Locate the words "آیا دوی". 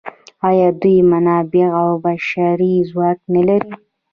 0.49-0.97